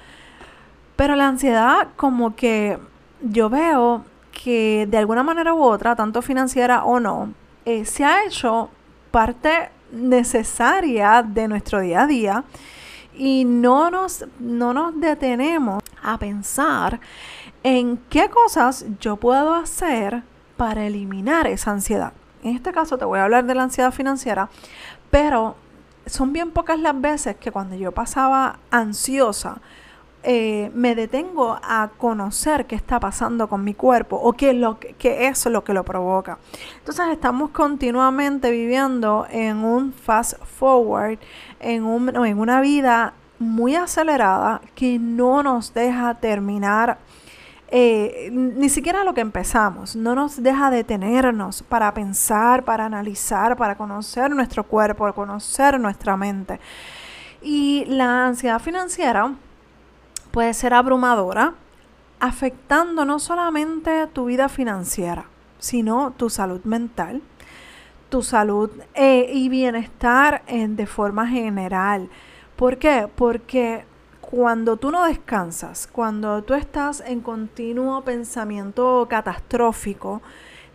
pero 0.99 1.15
la 1.15 1.29
ansiedad 1.29 1.87
como 1.95 2.35
que 2.35 2.77
yo 3.21 3.49
veo 3.49 4.03
que 4.33 4.85
de 4.91 4.97
alguna 4.97 5.23
manera 5.23 5.53
u 5.53 5.63
otra, 5.63 5.95
tanto 5.95 6.21
financiera 6.21 6.83
o 6.83 6.99
no, 6.99 7.33
eh, 7.63 7.85
se 7.85 8.03
ha 8.03 8.25
hecho 8.25 8.69
parte 9.09 9.69
necesaria 9.93 11.23
de 11.23 11.47
nuestro 11.47 11.79
día 11.79 12.01
a 12.01 12.05
día 12.05 12.43
y 13.17 13.45
no 13.45 13.89
nos, 13.89 14.25
no 14.39 14.73
nos 14.73 14.99
detenemos 14.99 15.81
a 16.03 16.17
pensar 16.17 16.99
en 17.63 17.95
qué 18.09 18.29
cosas 18.29 18.85
yo 18.99 19.15
puedo 19.15 19.55
hacer 19.55 20.23
para 20.57 20.85
eliminar 20.85 21.47
esa 21.47 21.71
ansiedad. 21.71 22.11
En 22.43 22.57
este 22.57 22.73
caso 22.73 22.97
te 22.97 23.05
voy 23.05 23.19
a 23.19 23.23
hablar 23.23 23.45
de 23.45 23.55
la 23.55 23.63
ansiedad 23.63 23.93
financiera, 23.93 24.49
pero 25.09 25.55
son 26.05 26.33
bien 26.33 26.51
pocas 26.51 26.77
las 26.77 26.99
veces 26.99 27.37
que 27.37 27.53
cuando 27.53 27.77
yo 27.77 27.93
pasaba 27.93 28.59
ansiosa, 28.69 29.61
eh, 30.23 30.69
me 30.73 30.95
detengo 30.95 31.57
a 31.63 31.91
conocer 31.97 32.65
qué 32.65 32.75
está 32.75 32.99
pasando 32.99 33.47
con 33.47 33.63
mi 33.63 33.73
cuerpo 33.73 34.17
o 34.17 34.33
qué, 34.33 34.53
lo, 34.53 34.77
qué 34.79 35.27
es 35.27 35.45
lo 35.45 35.63
que 35.63 35.73
lo 35.73 35.83
provoca. 35.83 36.37
Entonces 36.79 37.07
estamos 37.09 37.51
continuamente 37.51 38.51
viviendo 38.51 39.25
en 39.29 39.57
un 39.57 39.93
fast 39.93 40.33
forward, 40.43 41.19
en, 41.59 41.83
un, 41.83 42.25
en 42.25 42.39
una 42.39 42.59
vida 42.59 43.13
muy 43.39 43.75
acelerada 43.75 44.61
que 44.75 44.99
no 44.99 45.41
nos 45.41 45.73
deja 45.73 46.15
terminar 46.15 46.97
eh, 47.71 48.29
ni 48.33 48.67
siquiera 48.67 49.03
lo 49.03 49.13
que 49.13 49.21
empezamos, 49.21 49.95
no 49.95 50.15
nos 50.15 50.41
deja 50.41 50.71
detenernos 50.71 51.61
para 51.61 51.93
pensar, 51.93 52.65
para 52.65 52.85
analizar, 52.85 53.55
para 53.55 53.75
conocer 53.77 54.31
nuestro 54.31 54.63
cuerpo, 54.63 55.13
conocer 55.13 55.79
nuestra 55.79 56.17
mente. 56.17 56.59
Y 57.43 57.85
la 57.87 58.25
ansiedad 58.25 58.59
financiera 58.59 59.33
puede 60.31 60.53
ser 60.53 60.73
abrumadora, 60.73 61.53
afectando 62.19 63.05
no 63.05 63.19
solamente 63.19 64.07
tu 64.07 64.25
vida 64.25 64.49
financiera, 64.49 65.25
sino 65.57 66.11
tu 66.17 66.29
salud 66.29 66.61
mental, 66.63 67.21
tu 68.09 68.21
salud 68.21 68.69
eh, 68.93 69.29
y 69.33 69.49
bienestar 69.49 70.43
en, 70.47 70.75
de 70.75 70.85
forma 70.85 71.27
general. 71.27 72.09
¿Por 72.55 72.77
qué? 72.77 73.07
Porque 73.15 73.85
cuando 74.21 74.77
tú 74.77 74.91
no 74.91 75.05
descansas, 75.05 75.87
cuando 75.91 76.43
tú 76.43 76.53
estás 76.53 77.01
en 77.05 77.21
continuo 77.21 78.01
pensamiento 78.03 79.07
catastrófico, 79.09 80.21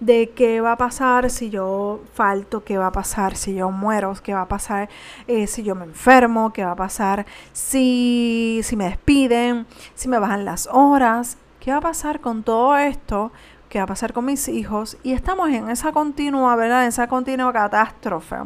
de 0.00 0.30
qué 0.30 0.60
va 0.60 0.72
a 0.72 0.76
pasar 0.76 1.30
si 1.30 1.50
yo 1.50 2.00
falto, 2.14 2.64
qué 2.64 2.78
va 2.78 2.88
a 2.88 2.92
pasar 2.92 3.36
si 3.36 3.54
yo 3.54 3.70
muero, 3.70 4.14
qué 4.22 4.34
va 4.34 4.42
a 4.42 4.48
pasar 4.48 4.88
eh, 5.26 5.46
si 5.46 5.62
yo 5.62 5.74
me 5.74 5.84
enfermo, 5.84 6.52
qué 6.52 6.64
va 6.64 6.72
a 6.72 6.76
pasar 6.76 7.26
si, 7.52 8.60
si 8.64 8.76
me 8.76 8.86
despiden, 8.86 9.66
si 9.94 10.08
me 10.08 10.18
bajan 10.18 10.44
las 10.44 10.68
horas, 10.70 11.38
qué 11.60 11.70
va 11.70 11.78
a 11.78 11.82
pasar 11.82 12.20
con 12.20 12.42
todo 12.42 12.76
esto, 12.76 13.32
qué 13.68 13.78
va 13.78 13.84
a 13.84 13.88
pasar 13.88 14.12
con 14.12 14.26
mis 14.26 14.48
hijos. 14.48 14.96
Y 15.02 15.12
estamos 15.12 15.48
en 15.50 15.70
esa 15.70 15.92
continua, 15.92 16.54
¿verdad? 16.56 16.82
En 16.82 16.88
esa 16.88 17.06
continua 17.06 17.52
catástrofe. 17.52 18.36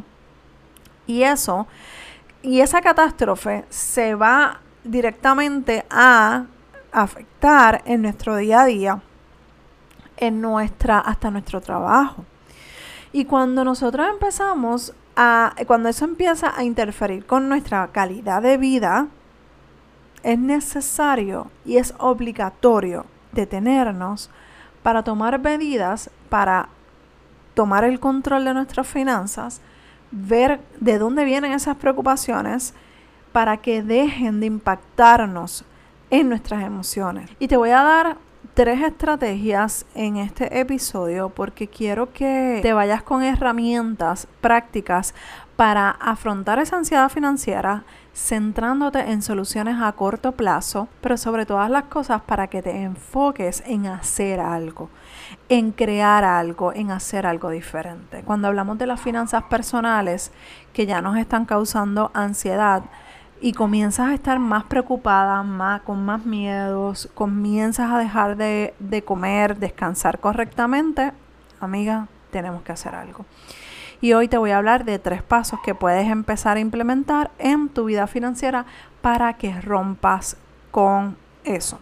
Y 1.06 1.22
eso, 1.22 1.66
y 2.42 2.60
esa 2.60 2.80
catástrofe 2.80 3.64
se 3.70 4.14
va 4.14 4.60
directamente 4.84 5.84
a 5.90 6.44
afectar 6.92 7.82
en 7.84 8.02
nuestro 8.02 8.36
día 8.36 8.62
a 8.62 8.64
día 8.66 9.02
en 10.18 10.40
nuestra, 10.40 10.98
hasta 10.98 11.30
nuestro 11.30 11.60
trabajo. 11.60 12.24
Y 13.12 13.24
cuando 13.24 13.64
nosotros 13.64 14.06
empezamos 14.08 14.92
a, 15.16 15.54
cuando 15.66 15.88
eso 15.88 16.04
empieza 16.04 16.52
a 16.56 16.64
interferir 16.64 17.24
con 17.24 17.48
nuestra 17.48 17.88
calidad 17.88 18.42
de 18.42 18.58
vida, 18.58 19.08
es 20.22 20.38
necesario 20.38 21.50
y 21.64 21.78
es 21.78 21.94
obligatorio 21.98 23.06
detenernos 23.32 24.30
para 24.82 25.02
tomar 25.02 25.38
medidas, 25.40 26.10
para 26.28 26.68
tomar 27.54 27.84
el 27.84 27.98
control 27.98 28.44
de 28.44 28.54
nuestras 28.54 28.86
finanzas, 28.86 29.60
ver 30.10 30.60
de 30.80 30.98
dónde 30.98 31.24
vienen 31.24 31.52
esas 31.52 31.76
preocupaciones 31.76 32.74
para 33.32 33.58
que 33.58 33.82
dejen 33.82 34.40
de 34.40 34.46
impactarnos 34.46 35.64
en 36.10 36.28
nuestras 36.28 36.62
emociones. 36.64 37.30
Y 37.38 37.48
te 37.48 37.56
voy 37.56 37.70
a 37.70 37.82
dar 37.82 38.16
tres 38.58 38.82
estrategias 38.82 39.86
en 39.94 40.16
este 40.16 40.58
episodio 40.58 41.28
porque 41.28 41.68
quiero 41.68 42.12
que 42.12 42.58
te 42.60 42.72
vayas 42.72 43.04
con 43.04 43.22
herramientas 43.22 44.26
prácticas 44.40 45.14
para 45.54 45.90
afrontar 45.90 46.58
esa 46.58 46.76
ansiedad 46.76 47.08
financiera 47.08 47.84
centrándote 48.12 48.98
en 49.12 49.22
soluciones 49.22 49.76
a 49.80 49.92
corto 49.92 50.32
plazo, 50.32 50.88
pero 51.00 51.16
sobre 51.16 51.46
todas 51.46 51.70
las 51.70 51.84
cosas 51.84 52.20
para 52.22 52.48
que 52.48 52.60
te 52.60 52.82
enfoques 52.82 53.62
en 53.64 53.86
hacer 53.86 54.40
algo, 54.40 54.90
en 55.48 55.70
crear 55.70 56.24
algo, 56.24 56.72
en 56.72 56.90
hacer 56.90 57.26
algo 57.26 57.50
diferente. 57.50 58.24
Cuando 58.24 58.48
hablamos 58.48 58.76
de 58.76 58.86
las 58.86 59.00
finanzas 59.00 59.44
personales 59.44 60.32
que 60.72 60.84
ya 60.84 61.00
nos 61.00 61.16
están 61.16 61.44
causando 61.44 62.10
ansiedad, 62.12 62.82
y 63.40 63.52
comienzas 63.52 64.08
a 64.08 64.14
estar 64.14 64.38
más 64.38 64.64
preocupada, 64.64 65.42
más, 65.42 65.82
con 65.82 66.04
más 66.04 66.24
miedos, 66.26 67.08
comienzas 67.14 67.90
a 67.90 67.98
dejar 67.98 68.36
de, 68.36 68.74
de 68.78 69.02
comer, 69.02 69.56
descansar 69.58 70.18
correctamente, 70.18 71.12
amiga, 71.60 72.08
tenemos 72.30 72.62
que 72.62 72.72
hacer 72.72 72.94
algo. 72.94 73.24
Y 74.00 74.12
hoy 74.12 74.28
te 74.28 74.38
voy 74.38 74.50
a 74.52 74.58
hablar 74.58 74.84
de 74.84 74.98
tres 74.98 75.22
pasos 75.22 75.58
que 75.64 75.74
puedes 75.74 76.08
empezar 76.08 76.56
a 76.56 76.60
implementar 76.60 77.30
en 77.38 77.68
tu 77.68 77.86
vida 77.86 78.06
financiera 78.06 78.64
para 79.00 79.34
que 79.34 79.60
rompas 79.60 80.36
con 80.70 81.16
eso. 81.44 81.80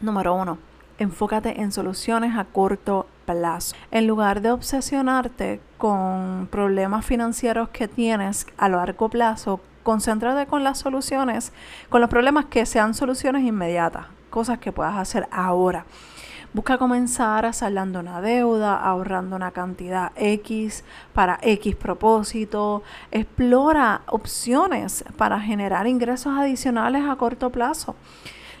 Número 0.00 0.34
uno, 0.34 0.58
enfócate 0.98 1.60
en 1.60 1.72
soluciones 1.72 2.36
a 2.36 2.44
corto 2.44 3.06
plazo. 3.24 3.74
En 3.90 4.06
lugar 4.06 4.42
de 4.42 4.50
obsesionarte 4.50 5.60
con 5.78 6.48
problemas 6.50 7.04
financieros 7.04 7.70
que 7.70 7.88
tienes 7.88 8.46
a 8.58 8.68
largo 8.68 9.08
plazo, 9.08 9.60
concéntrate 9.86 10.48
con 10.48 10.64
las 10.64 10.78
soluciones, 10.78 11.52
con 11.90 12.00
los 12.00 12.10
problemas 12.10 12.46
que 12.46 12.66
sean 12.66 12.92
soluciones 12.92 13.44
inmediatas, 13.44 14.06
cosas 14.30 14.58
que 14.58 14.72
puedas 14.72 14.96
hacer 14.96 15.28
ahora. 15.30 15.86
Busca 16.52 16.76
comenzar 16.76 17.54
saldando 17.54 18.00
una 18.00 18.20
deuda, 18.20 18.80
ahorrando 18.80 19.36
una 19.36 19.52
cantidad 19.52 20.10
X 20.16 20.82
para 21.14 21.38
X 21.40 21.76
propósito. 21.76 22.82
Explora 23.12 24.00
opciones 24.08 25.04
para 25.16 25.38
generar 25.38 25.86
ingresos 25.86 26.36
adicionales 26.36 27.04
a 27.08 27.14
corto 27.14 27.50
plazo. 27.50 27.94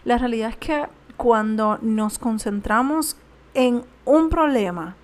La 0.04 0.18
realidad 0.18 0.50
es 0.50 0.56
que 0.58 0.86
cuando 1.16 1.78
nos 1.82 2.20
concentramos 2.20 3.16
en 3.54 3.82
un 4.04 4.28
problema, 4.28 4.94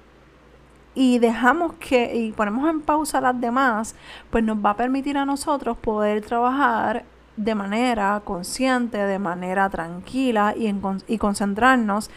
y 0.94 1.18
dejamos 1.18 1.74
que 1.74 2.14
y 2.14 2.32
ponemos 2.32 2.68
en 2.68 2.80
pausa 2.80 3.20
las 3.20 3.40
demás, 3.40 3.94
pues 4.30 4.44
nos 4.44 4.58
va 4.58 4.70
a 4.70 4.76
permitir 4.76 5.16
a 5.16 5.24
nosotros 5.24 5.76
poder 5.76 6.22
trabajar 6.22 7.04
de 7.36 7.54
manera 7.54 8.20
consciente, 8.24 8.98
de 8.98 9.18
manera 9.18 9.70
tranquila 9.70 10.54
y, 10.56 10.74
y 11.06 11.18
concentrarnos 11.18 12.10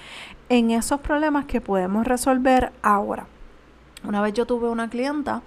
en 0.50 0.72
esos 0.72 1.00
problemas 1.00 1.46
que 1.46 1.62
podemos 1.62 2.05
resolver 2.05 2.72
ahora. 2.82 3.27
Una 4.03 4.22
vez 4.22 4.34
yo 4.34 4.46
tuve 4.46 4.70
una 4.70 4.89
clienta 4.89 5.41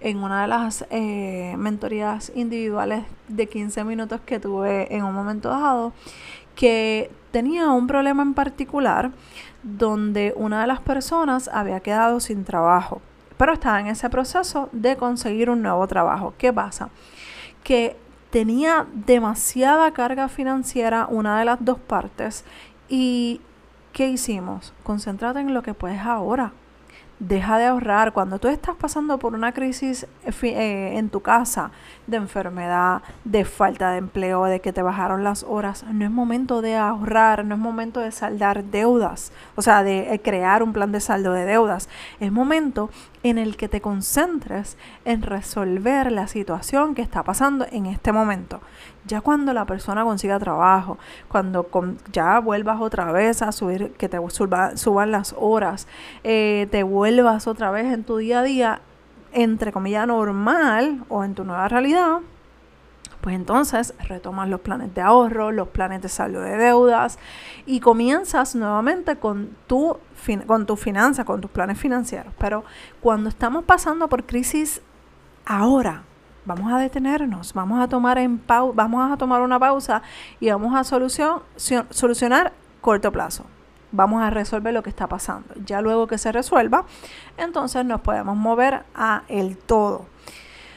en 0.00 0.18
una 0.18 0.42
de 0.42 0.48
las 0.48 0.84
eh, 0.90 1.54
mentorías 1.56 2.32
individuales 2.34 3.04
de 3.28 3.48
15 3.48 3.84
minutos 3.84 4.20
que 4.26 4.38
tuve 4.38 4.94
en 4.94 5.04
un 5.04 5.14
momento 5.14 5.48
dado, 5.48 5.92
que 6.54 7.10
tenía 7.32 7.70
un 7.70 7.86
problema 7.88 8.22
en 8.22 8.34
particular 8.34 9.10
donde 9.62 10.32
una 10.36 10.60
de 10.60 10.66
las 10.68 10.80
personas 10.80 11.48
había 11.52 11.80
quedado 11.80 12.20
sin 12.20 12.44
trabajo, 12.44 13.02
pero 13.36 13.52
estaba 13.52 13.80
en 13.80 13.88
ese 13.88 14.08
proceso 14.10 14.68
de 14.72 14.96
conseguir 14.96 15.50
un 15.50 15.62
nuevo 15.62 15.86
trabajo. 15.88 16.34
¿Qué 16.38 16.52
pasa? 16.52 16.90
Que 17.64 17.96
tenía 18.30 18.86
demasiada 18.92 19.92
carga 19.92 20.28
financiera 20.28 21.06
una 21.10 21.38
de 21.38 21.44
las 21.44 21.64
dos 21.64 21.78
partes 21.78 22.44
y 22.88 23.40
¿qué 23.92 24.08
hicimos? 24.08 24.72
Concéntrate 24.84 25.40
en 25.40 25.54
lo 25.54 25.62
que 25.62 25.74
puedes 25.74 26.00
ahora 26.00 26.52
deja 27.22 27.58
de 27.58 27.66
ahorrar. 27.66 28.12
Cuando 28.12 28.38
tú 28.38 28.48
estás 28.48 28.76
pasando 28.76 29.18
por 29.18 29.34
una 29.34 29.52
crisis 29.52 30.06
eh, 30.24 30.32
eh, 30.42 30.98
en 30.98 31.08
tu 31.08 31.20
casa 31.20 31.70
de 32.06 32.16
enfermedad, 32.16 33.02
de 33.24 33.44
falta 33.44 33.92
de 33.92 33.98
empleo, 33.98 34.44
de 34.44 34.60
que 34.60 34.72
te 34.72 34.82
bajaron 34.82 35.22
las 35.22 35.44
horas, 35.44 35.84
no 35.92 36.04
es 36.04 36.10
momento 36.10 36.62
de 36.62 36.76
ahorrar, 36.76 37.44
no 37.44 37.54
es 37.54 37.60
momento 37.60 38.00
de 38.00 38.10
saldar 38.10 38.64
deudas, 38.64 39.32
o 39.54 39.62
sea, 39.62 39.82
de 39.82 40.12
eh, 40.12 40.20
crear 40.20 40.62
un 40.62 40.72
plan 40.72 40.90
de 40.90 41.00
saldo 41.00 41.32
de 41.32 41.44
deudas. 41.44 41.88
Es 42.18 42.32
momento 42.32 42.90
en 43.22 43.38
el 43.38 43.56
que 43.56 43.68
te 43.68 43.80
concentres 43.80 44.76
en 45.04 45.22
resolver 45.22 46.10
la 46.10 46.26
situación 46.26 46.94
que 46.94 47.02
está 47.02 47.22
pasando 47.22 47.66
en 47.70 47.86
este 47.86 48.12
momento. 48.12 48.60
Ya 49.06 49.20
cuando 49.20 49.52
la 49.52 49.64
persona 49.64 50.04
consiga 50.04 50.38
trabajo, 50.38 50.98
cuando 51.28 51.66
ya 52.12 52.38
vuelvas 52.40 52.80
otra 52.80 53.10
vez 53.12 53.42
a 53.42 53.52
subir, 53.52 53.92
que 53.92 54.08
te 54.08 54.18
suban 54.28 55.12
las 55.12 55.34
horas, 55.38 55.86
eh, 56.24 56.68
te 56.70 56.82
vuelvas 56.82 57.46
otra 57.46 57.70
vez 57.70 57.92
en 57.92 58.04
tu 58.04 58.16
día 58.16 58.40
a 58.40 58.42
día, 58.42 58.80
entre 59.32 59.72
comillas, 59.72 60.06
normal 60.06 61.04
o 61.08 61.24
en 61.24 61.34
tu 61.34 61.44
nueva 61.44 61.68
realidad, 61.68 62.20
pues 63.22 63.36
entonces 63.36 63.94
retomas 64.08 64.48
los 64.48 64.60
planes 64.60 64.92
de 64.94 65.00
ahorro, 65.00 65.52
los 65.52 65.68
planes 65.68 66.02
de 66.02 66.08
saldo 66.08 66.40
de 66.40 66.56
deudas 66.56 67.20
y 67.66 67.78
comienzas 67.78 68.56
nuevamente 68.56 69.16
con 69.16 69.56
tu, 69.68 69.96
con 70.48 70.66
tu 70.66 70.76
finanza, 70.76 71.24
con 71.24 71.40
tus 71.40 71.50
planes 71.50 71.78
financieros. 71.78 72.34
Pero 72.36 72.64
cuando 73.00 73.28
estamos 73.28 73.64
pasando 73.64 74.08
por 74.08 74.26
crisis 74.26 74.82
ahora, 75.46 76.02
vamos 76.44 76.72
a 76.72 76.78
detenernos, 76.78 77.54
vamos 77.54 77.80
a 77.80 77.86
tomar 77.86 78.18
en 78.18 78.42
vamos 78.44 79.12
a 79.12 79.16
tomar 79.16 79.40
una 79.40 79.58
pausa 79.60 80.02
y 80.40 80.50
vamos 80.50 80.74
a 80.74 80.82
solucionar 80.82 82.52
corto 82.80 83.12
plazo. 83.12 83.44
Vamos 83.92 84.20
a 84.20 84.30
resolver 84.30 84.74
lo 84.74 84.82
que 84.82 84.90
está 84.90 85.06
pasando. 85.06 85.54
Ya 85.64 85.80
luego 85.80 86.08
que 86.08 86.18
se 86.18 86.32
resuelva, 86.32 86.86
entonces 87.36 87.84
nos 87.84 88.00
podemos 88.00 88.36
mover 88.36 88.82
a 88.96 89.22
el 89.28 89.56
todo. 89.58 90.06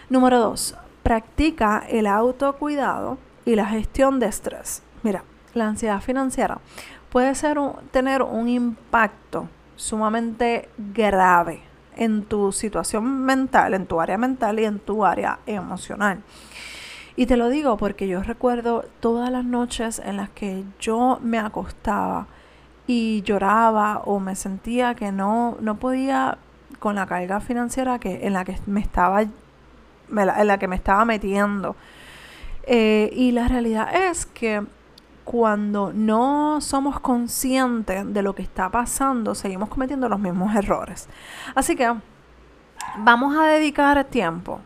Número 0.10 0.38
dos, 0.38 0.78
practica 1.06 1.86
el 1.88 2.08
autocuidado 2.08 3.20
y 3.46 3.54
la 3.56 3.68
gestión 3.68 4.20
de 4.20 4.26
estrés. 4.26 4.82
Mira, 5.04 5.24
la 5.54 5.68
ansiedad 5.68 6.02
financiera 6.02 6.58
puede 7.12 7.36
ser 7.36 7.60
tener 7.92 8.24
un 8.24 8.50
impacto 8.50 9.48
sumamente 9.76 10.68
grave 10.96 11.62
en 11.96 12.24
tu 12.24 12.52
situación 12.52 13.24
mental, 13.24 13.76
en 13.76 13.86
tu 13.86 14.02
área 14.02 14.18
mental 14.18 14.60
y 14.60 14.66
en 14.66 14.80
tu 14.80 15.06
área 15.06 15.38
emocional. 15.46 16.24
Y 17.16 17.28
te 17.28 17.38
lo 17.38 17.50
digo 17.50 17.78
porque 17.78 18.08
yo 18.08 18.24
recuerdo 18.24 18.84
todas 19.00 19.30
las 19.30 19.46
noches 19.46 20.02
en 20.04 20.18
las 20.18 20.32
que 20.32 20.64
yo 20.80 21.20
me 21.22 21.38
acostaba 21.38 22.26
y 22.88 23.22
lloraba 23.22 24.00
o 24.06 24.20
me 24.20 24.36
sentía 24.36 24.96
que 24.96 25.12
no, 25.12 25.56
no 25.62 25.76
podía 25.76 26.40
con 26.80 26.96
la 26.96 27.06
carga 27.06 27.42
financiera 27.42 28.00
que, 28.00 28.26
en 28.26 28.34
la 28.34 28.44
que 28.44 28.58
me 28.66 28.80
estaba 28.80 29.24
en 30.10 30.48
la 30.48 30.58
que 30.58 30.68
me 30.68 30.76
estaba 30.76 31.06
metiendo. 31.06 31.76
Eh, 32.64 33.10
y 33.14 33.32
la 33.32 33.48
realidad 33.48 33.94
es 33.96 34.26
que 34.26 34.64
cuando 35.24 35.92
no 35.94 36.62
somos 36.62 37.00
conscientes 37.00 38.14
de 38.14 38.22
lo 38.22 38.36
que 38.36 38.44
está 38.44 38.70
pasando, 38.70 39.36
seguimos 39.36 39.70
cometiendo 39.70 40.08
los 40.08 40.20
mismos 40.20 40.56
errores. 40.56 41.10
Así 41.56 41.76
que 41.76 41.92
vamos 42.98 43.36
a 43.38 43.46
dedicar 43.46 44.04
tiempo. 44.06 44.62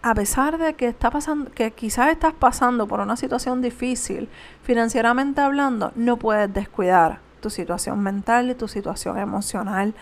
A 0.00 0.14
pesar 0.14 0.58
de 0.58 0.74
que 0.74 0.86
está 0.86 1.10
pasando, 1.10 1.50
que 1.50 1.72
quizás 1.72 2.10
estás 2.10 2.32
pasando 2.32 2.86
por 2.86 3.00
una 3.00 3.16
situación 3.16 3.60
difícil, 3.60 4.28
financieramente 4.62 5.40
hablando, 5.40 5.92
no 5.96 6.16
puedes 6.16 6.52
descuidar 6.54 7.18
tu 7.40 7.50
situación 7.50 8.00
mental 8.00 8.50
y 8.50 8.54
tu 8.54 8.68
situación 8.68 9.18
emocional. 9.18 9.94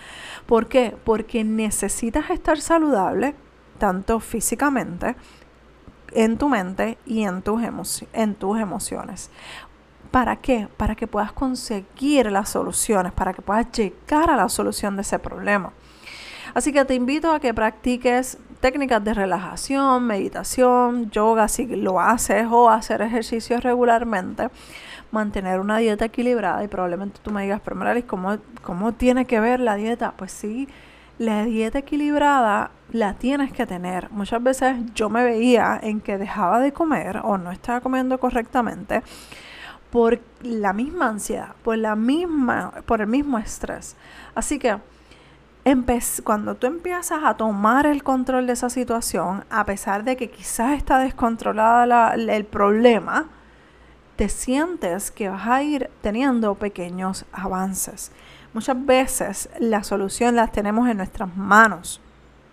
¿Por 0.47 0.69
qué? 0.69 0.95
Porque 1.05 1.45
necesitas 1.45 2.29
estar 2.31 2.61
saludable, 2.61 3.35
tanto 3.77 4.21
físicamente, 4.21 5.17
en 6.13 6.39
tu 6.39 6.49
mente 6.49 6.99
y 7.05 7.23
en 7.25 7.43
tus, 7.43 8.05
en 8.13 8.35
tus 8.35 8.59
emociones. 8.59 9.31
¿Para 10.11 10.37
qué? 10.37 10.69
Para 10.77 10.95
que 10.95 11.07
puedas 11.07 11.33
conseguir 11.33 12.31
las 12.31 12.49
soluciones, 12.49 13.13
para 13.13 13.33
que 13.33 13.43
puedas 13.43 13.71
llegar 13.73 14.31
a 14.31 14.37
la 14.37 14.49
solución 14.49 14.97
de 14.97 15.03
ese 15.03 15.19
problema. 15.19 15.73
Así 16.55 16.73
que 16.73 16.85
te 16.85 16.95
invito 16.95 17.33
a 17.33 17.41
que 17.41 17.53
practiques 17.53 18.39
técnicas 18.61 19.05
de 19.05 19.13
relajación, 19.13 20.07
meditación, 20.07 21.11
yoga 21.11 21.49
si 21.49 21.67
lo 21.67 22.01
haces 22.01 22.47
o 22.51 22.71
hacer 22.71 23.03
ejercicios 23.03 23.63
regularmente, 23.63 24.49
mantener 25.11 25.61
una 25.61 25.79
dieta 25.79 26.07
equilibrada 26.07 26.65
y 26.65 26.69
probablemente 26.69 27.21
tú 27.23 27.31
me 27.31 27.43
digas, 27.43 27.61
pero 27.63 27.77
Maralis, 27.77 28.05
¿cómo, 28.05 28.39
¿cómo 28.63 28.93
tiene 28.93 29.27
que 29.27 29.39
ver 29.41 29.61
la 29.61 29.75
dieta? 29.75 30.15
Pues 30.17 30.33
sí, 30.33 30.69
la 31.19 31.45
dieta 31.45 31.79
equilibrada 31.79 32.71
la 32.93 33.15
tienes 33.15 33.53
que 33.53 33.67
tener. 33.67 34.11
Muchas 34.11 34.43
veces 34.43 34.77
yo 34.95 35.09
me 35.09 35.25
veía 35.25 35.79
en 35.83 36.01
que 36.01 36.19
dejaba 36.19 36.61
de 36.61 36.73
comer 36.73 37.21
o 37.23 37.39
no 37.39 37.51
estaba 37.51 37.81
comiendo 37.81 38.19
correctamente 38.19 39.03
por 39.91 40.21
la 40.43 40.73
misma 40.73 41.09
ansiedad, 41.09 41.55
por, 41.63 41.79
la 41.79 41.97
misma, 41.97 42.73
por 42.87 43.01
el 43.01 43.07
mismo 43.07 43.39
estrés. 43.39 43.97
Así 44.35 44.59
que 44.59 44.77
cuando 46.23 46.55
tú 46.55 46.69
empiezas 46.69 47.25
a 47.25 47.35
tomar 47.37 47.87
el 47.87 48.05
control 48.05 48.47
de 48.47 48.53
esa 48.53 48.71
situación, 48.71 49.45
a 49.51 49.65
pesar 49.65 50.05
de 50.05 50.17
que 50.17 50.31
quizás 50.31 50.77
está 50.77 50.99
descontrolada 50.99 52.15
el 52.15 52.45
problema, 52.45 53.27
te 54.15 54.29
sientes 54.29 55.11
que 55.11 55.29
vas 55.29 55.47
a 55.47 55.63
ir 55.63 55.91
teniendo 56.03 56.55
pequeños 56.55 57.25
avances. 57.33 58.13
Muchas 58.57 58.87
veces 58.87 59.51
la 59.59 59.85
solución 59.85 60.35
la 60.35 60.47
tenemos 60.47 60.89
en 60.89 60.97
nuestras 60.97 61.37
manos. 61.37 62.01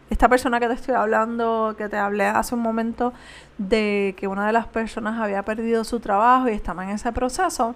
Esta 0.10 0.28
persona 0.28 0.60
que 0.60 0.68
te 0.68 0.74
estoy 0.74 0.96
hablando, 0.96 1.76
que 1.78 1.88
te 1.88 1.96
hablé 1.96 2.26
hace 2.26 2.56
un 2.56 2.62
momento 2.62 3.14
de 3.58 4.14
que 4.18 4.28
una 4.28 4.46
de 4.46 4.52
las 4.52 4.68
personas 4.68 5.18
había 5.18 5.44
perdido 5.44 5.86
su 5.86 6.02
trabajo 6.02 6.50
y 6.50 6.52
estaba 6.52 6.84
en 6.84 6.90
ese 6.90 7.14
proceso, 7.14 7.74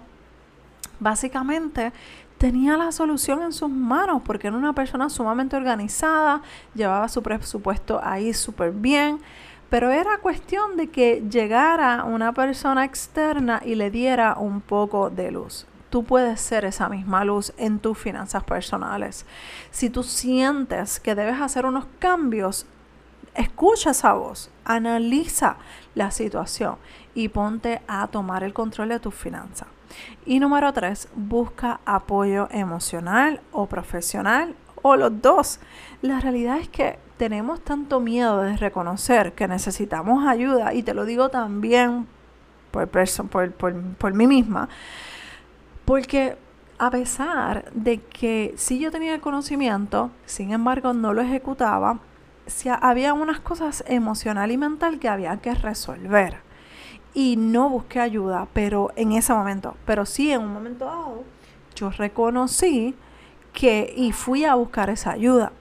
básicamente 1.00 1.90
tenía 2.36 2.76
la 2.76 2.92
solución 2.92 3.40
en 3.40 3.54
sus 3.54 3.70
manos 3.70 4.20
porque 4.22 4.48
era 4.48 4.58
una 4.58 4.74
persona 4.74 5.08
sumamente 5.08 5.56
organizada, 5.56 6.42
llevaba 6.74 7.08
su 7.08 7.22
presupuesto 7.22 7.98
ahí 8.04 8.34
súper 8.34 8.72
bien, 8.72 9.20
pero 9.70 9.90
era 9.90 10.18
cuestión 10.18 10.76
de 10.76 10.88
que 10.88 11.24
llegara 11.30 12.04
una 12.04 12.34
persona 12.34 12.84
externa 12.84 13.62
y 13.64 13.74
le 13.74 13.90
diera 13.90 14.34
un 14.38 14.60
poco 14.60 15.08
de 15.08 15.30
luz. 15.30 15.66
Tú 15.90 16.04
puedes 16.04 16.40
ser 16.40 16.64
esa 16.64 16.88
misma 16.88 17.24
luz 17.24 17.52
en 17.56 17.78
tus 17.78 17.96
finanzas 17.96 18.44
personales. 18.44 19.24
Si 19.70 19.88
tú 19.88 20.02
sientes 20.02 21.00
que 21.00 21.14
debes 21.14 21.40
hacer 21.40 21.64
unos 21.64 21.86
cambios, 21.98 22.66
escucha 23.34 23.90
esa 23.90 24.12
voz, 24.12 24.50
analiza 24.64 25.56
la 25.94 26.10
situación 26.10 26.76
y 27.14 27.28
ponte 27.28 27.80
a 27.88 28.06
tomar 28.08 28.44
el 28.44 28.52
control 28.52 28.90
de 28.90 29.00
tus 29.00 29.14
finanzas. 29.14 29.68
Y 30.26 30.40
número 30.40 30.72
tres, 30.72 31.08
busca 31.14 31.80
apoyo 31.86 32.48
emocional 32.50 33.40
o 33.52 33.66
profesional 33.66 34.54
o 34.82 34.96
los 34.96 35.22
dos. 35.22 35.60
La 36.02 36.20
realidad 36.20 36.58
es 36.58 36.68
que 36.68 36.98
tenemos 37.16 37.60
tanto 37.62 38.00
miedo 38.00 38.42
de 38.42 38.56
reconocer 38.56 39.32
que 39.32 39.48
necesitamos 39.48 40.26
ayuda 40.26 40.74
y 40.74 40.82
te 40.82 40.94
lo 40.94 41.04
digo 41.04 41.30
también 41.30 42.06
por, 42.70 42.88
por, 42.88 43.52
por, 43.52 43.82
por 43.82 44.14
mí 44.14 44.26
misma, 44.26 44.68
porque 45.88 46.36
a 46.76 46.90
pesar 46.90 47.72
de 47.72 47.96
que 47.96 48.52
sí 48.58 48.78
yo 48.78 48.90
tenía 48.90 49.14
el 49.14 49.22
conocimiento, 49.22 50.10
sin 50.26 50.52
embargo 50.52 50.92
no 50.92 51.14
lo 51.14 51.22
ejecutaba, 51.22 52.00
si 52.46 52.68
había 52.68 53.14
unas 53.14 53.40
cosas 53.40 53.82
emocional 53.86 54.50
y 54.50 54.58
mental 54.58 54.98
que 54.98 55.08
había 55.08 55.38
que 55.38 55.54
resolver 55.54 56.40
y 57.14 57.36
no 57.38 57.70
busqué 57.70 58.00
ayuda, 58.00 58.48
pero 58.52 58.90
en 58.96 59.12
ese 59.12 59.32
momento, 59.32 59.78
pero 59.86 60.04
sí 60.04 60.30
en 60.30 60.42
un 60.42 60.52
momento 60.52 60.84
dado, 60.84 61.24
yo 61.74 61.88
reconocí 61.88 62.94
que 63.54 63.90
y 63.96 64.12
fui 64.12 64.44
a 64.44 64.56
buscar 64.56 64.90
esa 64.90 65.12
ayuda. 65.12 65.52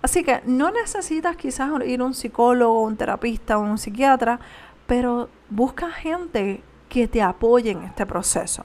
Así 0.00 0.24
que 0.24 0.40
no 0.46 0.70
necesitas 0.70 1.36
quizás 1.36 1.70
ir 1.84 2.00
a 2.00 2.04
un 2.04 2.14
psicólogo, 2.14 2.80
un 2.80 2.96
terapista 2.96 3.58
o 3.58 3.60
un 3.60 3.76
psiquiatra, 3.76 4.40
pero 4.86 5.28
busca 5.50 5.90
gente 5.90 6.62
que 6.88 7.06
te 7.06 7.20
apoye 7.20 7.72
en 7.72 7.82
este 7.82 8.06
proceso. 8.06 8.64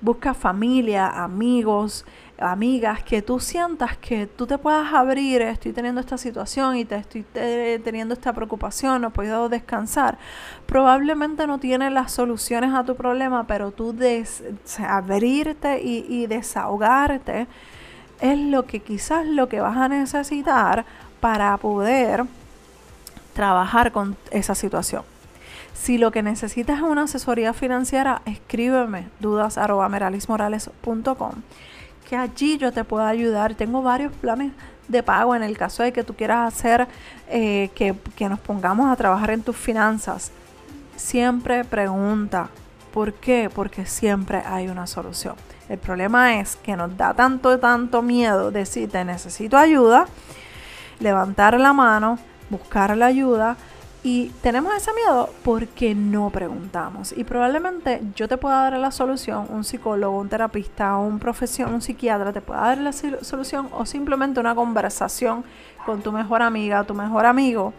Busca 0.00 0.32
familia, 0.32 1.08
amigos, 1.08 2.04
amigas, 2.38 3.02
que 3.02 3.20
tú 3.20 3.40
sientas 3.40 3.96
que 3.96 4.28
tú 4.28 4.46
te 4.46 4.56
puedas 4.56 4.92
abrir, 4.92 5.42
estoy 5.42 5.72
teniendo 5.72 6.00
esta 6.00 6.16
situación 6.16 6.76
y 6.76 6.84
te 6.84 6.96
estoy 6.96 7.24
teniendo 7.32 8.14
esta 8.14 8.32
preocupación, 8.32 9.02
no 9.02 9.10
puedo 9.10 9.48
descansar. 9.48 10.18
Probablemente 10.66 11.46
no 11.46 11.58
tienes 11.58 11.92
las 11.92 12.12
soluciones 12.12 12.72
a 12.74 12.84
tu 12.84 12.94
problema, 12.94 13.46
pero 13.46 13.72
tú 13.72 13.92
des, 13.92 14.44
abrirte 14.78 15.82
y, 15.82 16.06
y 16.08 16.26
desahogarte 16.26 17.48
es 18.20 18.38
lo 18.38 18.66
que 18.66 18.80
quizás 18.80 19.26
lo 19.26 19.48
que 19.48 19.60
vas 19.60 19.76
a 19.76 19.88
necesitar 19.88 20.84
para 21.20 21.56
poder 21.56 22.24
trabajar 23.34 23.92
con 23.92 24.16
esa 24.30 24.54
situación. 24.54 25.02
Si 25.74 25.98
lo 25.98 26.10
que 26.10 26.22
necesitas 26.22 26.78
es 26.78 26.84
una 26.84 27.02
asesoría 27.04 27.52
financiera, 27.52 28.22
escríbeme 28.26 29.08
dudas.meralismorales.com 29.20 31.32
que 32.08 32.16
allí 32.16 32.56
yo 32.56 32.72
te 32.72 32.84
puedo 32.84 33.04
ayudar. 33.04 33.54
Tengo 33.54 33.82
varios 33.82 34.12
planes 34.12 34.52
de 34.88 35.02
pago 35.02 35.34
en 35.34 35.42
el 35.42 35.58
caso 35.58 35.82
de 35.82 35.92
que 35.92 36.02
tú 36.02 36.14
quieras 36.14 36.54
hacer 36.54 36.88
eh, 37.28 37.70
que, 37.74 37.94
que 38.16 38.28
nos 38.28 38.40
pongamos 38.40 38.90
a 38.90 38.96
trabajar 38.96 39.30
en 39.30 39.42
tus 39.42 39.56
finanzas. 39.56 40.32
Siempre 40.96 41.64
pregunta, 41.64 42.48
¿por 42.92 43.12
qué? 43.12 43.50
Porque 43.54 43.84
siempre 43.84 44.42
hay 44.44 44.68
una 44.68 44.86
solución. 44.86 45.34
El 45.68 45.78
problema 45.78 46.40
es 46.40 46.56
que 46.56 46.76
nos 46.76 46.96
da 46.96 47.12
tanto, 47.12 47.58
tanto 47.58 48.00
miedo 48.00 48.50
decir 48.50 48.90
te 48.90 49.04
necesito 49.04 49.58
ayuda, 49.58 50.06
levantar 50.98 51.60
la 51.60 51.74
mano, 51.74 52.18
buscar 52.48 52.96
la 52.96 53.06
ayuda 53.06 53.58
y 54.02 54.28
tenemos 54.42 54.74
ese 54.74 54.92
miedo 54.92 55.30
porque 55.44 55.94
no 55.94 56.30
preguntamos. 56.30 57.12
Y 57.16 57.24
probablemente 57.24 58.00
yo 58.14 58.28
te 58.28 58.36
pueda 58.36 58.62
dar 58.62 58.78
la 58.78 58.90
solución, 58.90 59.46
un 59.50 59.64
psicólogo, 59.64 60.18
un 60.18 60.28
terapista, 60.28 60.96
un 60.96 61.18
profesión, 61.18 61.74
un 61.74 61.82
psiquiatra 61.82 62.32
te 62.32 62.40
pueda 62.40 62.60
dar 62.60 62.78
la 62.78 62.92
solución 62.92 63.68
o 63.72 63.84
simplemente 63.86 64.40
una 64.40 64.54
conversación 64.54 65.44
con 65.84 66.02
tu 66.02 66.12
mejor 66.12 66.42
amiga, 66.42 66.84
tu 66.84 66.94
mejor 66.94 67.26
amigo, 67.26 67.72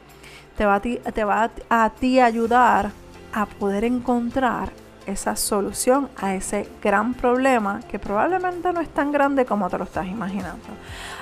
te 0.57 0.65
va 0.65 0.75
a 0.75 0.81
te 0.81 1.23
va 1.23 1.49
a 1.69 1.89
ti 1.89 2.19
ayudar 2.19 2.91
a 3.33 3.45
poder 3.45 3.85
encontrar 3.85 4.71
esa 5.09 5.35
solución 5.35 6.09
a 6.17 6.35
ese 6.35 6.67
gran 6.81 7.13
problema 7.13 7.81
que 7.89 7.99
probablemente 7.99 8.71
no 8.73 8.81
es 8.81 8.89
tan 8.89 9.11
grande 9.11 9.45
como 9.45 9.69
te 9.69 9.77
lo 9.77 9.83
estás 9.83 10.07
imaginando. 10.07 10.65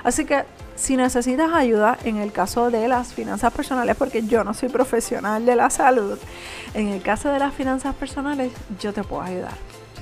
Así 0.03 0.25
que 0.25 0.45
si 0.75 0.95
necesitas 0.95 1.51
ayuda 1.53 1.97
en 2.03 2.17
el 2.17 2.31
caso 2.31 2.69
de 2.69 2.87
las 2.87 3.13
finanzas 3.13 3.51
personales, 3.51 3.95
porque 3.95 4.23
yo 4.23 4.43
no 4.43 4.53
soy 4.53 4.69
profesional 4.69 5.45
de 5.45 5.55
la 5.55 5.69
salud, 5.69 6.17
en 6.73 6.89
el 6.89 7.01
caso 7.01 7.29
de 7.29 7.39
las 7.39 7.53
finanzas 7.53 7.95
personales 7.95 8.51
yo 8.79 8.93
te 8.93 9.03
puedo 9.03 9.23
ayudar. 9.23 9.53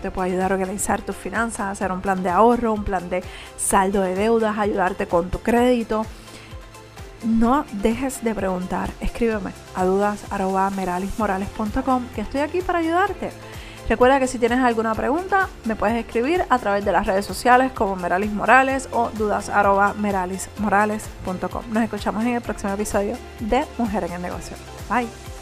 Te 0.02 0.12
puedo 0.12 0.26
ayudar 0.26 0.52
a 0.52 0.56
organizar 0.56 1.02
tus 1.02 1.16
finanzas, 1.16 1.72
hacer 1.72 1.92
un 1.92 2.02
plan 2.02 2.22
de 2.22 2.30
ahorro, 2.30 2.74
un 2.74 2.84
plan 2.84 3.10
de 3.10 3.24
saldo 3.58 4.02
de 4.02 4.16
deudas, 4.16 4.58
ayudarte 4.58 5.08
con 5.08 5.30
tu 5.30 5.40
crédito. 5.40 6.06
No 7.24 7.66
dejes 7.72 8.24
de 8.24 8.36
preguntar, 8.36 8.92
escríbeme 9.00 9.52
a 9.74 9.86
dudas.meralismorales.com 9.86 12.08
que 12.14 12.22
estoy 12.22 12.42
aquí 12.42 12.62
para 12.62 12.80
ayudarte. 12.80 13.32
Recuerda 13.88 14.20
que 14.20 14.26
si 14.28 14.40
tienes 14.40 14.58
alguna 14.60 14.96
pregunta, 14.96 15.48
me 15.66 15.76
puedes 15.76 15.96
escribir 15.96 16.44
a 16.50 16.58
través 16.58 16.84
de 16.86 16.92
las 16.92 17.06
redes 17.06 17.24
sociales 17.26 17.72
como 17.72 17.96
Meralis 17.96 18.32
Morales 18.32 18.90
o 18.92 19.12
dudas.meralismorales.com. 19.12 21.66
Nos 21.72 21.84
escuchamos 21.84 22.24
en 22.24 22.34
el 22.36 22.42
próximo 22.42 22.74
episodio 22.74 23.16
de 23.40 23.64
Mujer 23.78 24.06
en 24.06 24.14
el 24.14 24.24
Negocio. 24.24 24.58
Bye. 24.90 25.35